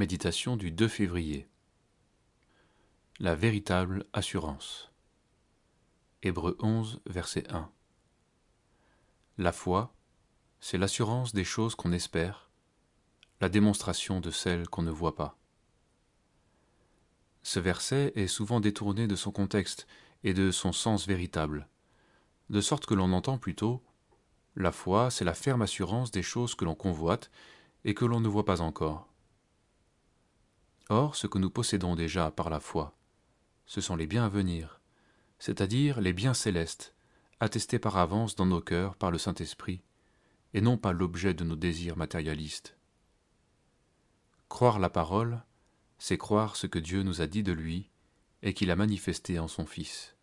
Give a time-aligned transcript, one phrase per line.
[0.00, 1.46] Méditation du 2 février.
[3.18, 4.90] La véritable assurance.
[6.22, 7.70] Hébreu 11, verset 1.
[9.36, 9.94] La foi,
[10.58, 12.48] c'est l'assurance des choses qu'on espère,
[13.42, 15.36] la démonstration de celles qu'on ne voit pas.
[17.42, 19.86] Ce verset est souvent détourné de son contexte
[20.24, 21.68] et de son sens véritable,
[22.48, 23.82] de sorte que l'on entend plutôt
[24.56, 27.30] La foi, c'est la ferme assurance des choses que l'on convoite
[27.84, 29.09] et que l'on ne voit pas encore.
[30.90, 32.98] Or, ce que nous possédons déjà par la foi,
[33.64, 34.80] ce sont les biens à venir,
[35.38, 36.96] c'est-à-dire les biens célestes,
[37.38, 39.82] attestés par avance dans nos cœurs par le Saint-Esprit,
[40.52, 42.76] et non pas l'objet de nos désirs matérialistes.
[44.48, 45.44] Croire la parole,
[45.98, 47.88] c'est croire ce que Dieu nous a dit de lui
[48.42, 50.16] et qu'il a manifesté en son Fils.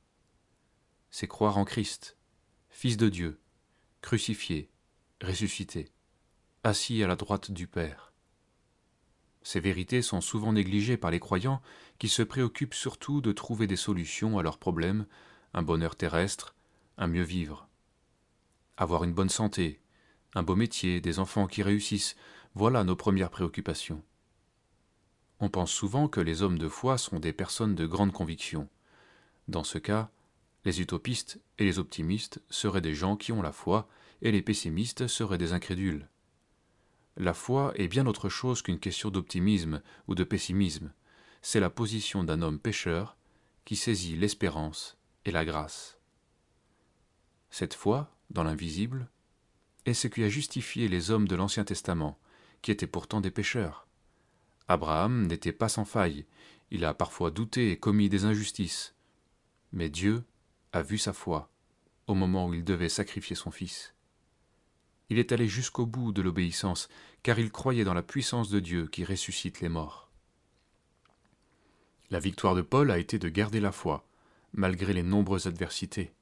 [1.12, 2.18] C'est croire en Christ,
[2.70, 3.40] Fils de Dieu,
[4.02, 4.70] crucifié,
[5.24, 5.94] ressuscité,
[6.66, 8.12] assis à la droite du Père.
[9.48, 11.62] Ces vérités sont souvent négligées par les croyants
[12.00, 15.06] qui se préoccupent surtout de trouver des solutions à leurs problèmes,
[15.54, 16.54] un bonheur terrestre,
[16.98, 17.70] un mieux vivre.
[18.76, 19.80] Avoir une bonne santé,
[20.34, 22.18] un beau métier, des enfants qui réussissent,
[22.56, 24.04] voilà nos premières préoccupations.
[25.40, 28.68] On pense souvent que les hommes de foi sont des personnes de grande conviction.
[29.48, 30.10] Dans ce cas,
[30.66, 33.88] les utopistes et les optimistes seraient des gens qui ont la foi,
[34.22, 36.10] et les pessimistes seraient des incrédules.
[37.20, 40.94] La foi est bien autre chose qu'une question d'optimisme ou de pessimisme.
[41.42, 43.18] C'est la position d'un homme pécheur
[43.66, 46.00] qui saisit l'espérance et la grâce.
[47.50, 49.10] Cette foi, dans l'invisible,
[49.86, 52.20] est ce qui a justifié les hommes de l'Ancien Testament,
[52.62, 53.88] qui étaient pourtant des pécheurs.
[54.68, 56.26] Abraham n'était pas sans faille,
[56.70, 58.94] il a parfois douté et commis des injustices.
[59.72, 60.24] Mais Dieu
[60.72, 61.50] a vu sa foi
[62.06, 63.96] au moment où il devait sacrifier son fils.
[65.10, 66.90] Il est allé jusqu'au bout de l'obéissance,
[67.24, 70.10] car il croyait dans la puissance de Dieu qui ressuscite les morts.
[72.10, 74.08] La victoire de Paul a été de garder la foi,
[74.54, 76.14] malgré les nombreuses adversités.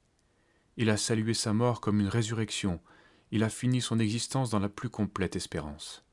[0.76, 2.80] Il a salué sa mort comme une résurrection,
[3.30, 6.04] il a fini son existence dans la plus complète espérance.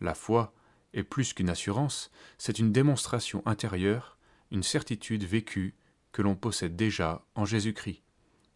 [0.00, 0.54] La foi
[0.94, 4.18] est plus qu'une assurance, c'est une démonstration intérieure,
[4.50, 5.74] une certitude vécue
[6.12, 8.02] que l'on possède déjà en Jésus-Christ.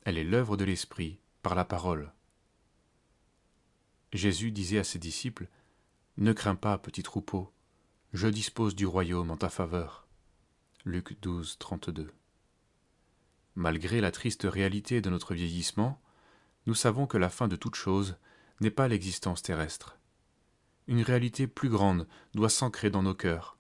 [0.04, 2.12] Elle est l'œuvre de l'Esprit par la parole.
[4.12, 5.48] Jésus disait à ses disciples
[6.16, 7.52] Ne crains pas, petit troupeau,
[8.12, 10.08] je dispose du royaume en ta faveur.
[10.84, 12.12] Luc 12, 32.
[13.54, 16.00] Malgré la triste réalité de notre vieillissement,
[16.66, 18.16] nous savons que la fin de toute chose
[18.60, 19.96] n'est pas l'existence terrestre.
[20.88, 23.58] Une réalité plus grande doit s'ancrer dans nos cœurs,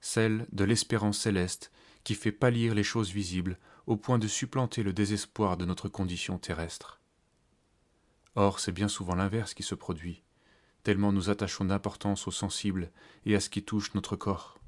[0.00, 1.70] celle de l'espérance céleste
[2.02, 6.38] qui fait pâlir les choses visibles au point de supplanter le désespoir de notre condition
[6.38, 7.00] terrestre.
[8.36, 10.22] Or, c'est bien souvent l'inverse qui se produit,
[10.82, 12.92] tellement nous attachons d'importance au sensible
[13.24, 14.60] et à ce qui touche notre corps.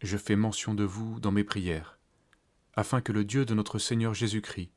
[0.00, 1.98] Je fais mention de vous dans mes prières,
[2.74, 4.70] afin que le Dieu de notre Seigneur Jésus-Christ,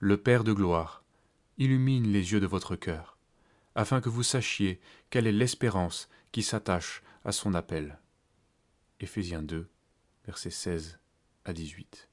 [0.00, 1.04] le Père de gloire,
[1.58, 3.16] illumine les yeux de votre cœur,
[3.76, 8.00] afin que vous sachiez quelle est l'espérance qui s'attache à son appel.
[8.98, 9.68] Éphésiens 2,
[10.26, 10.98] versets 16
[11.44, 12.08] à 18.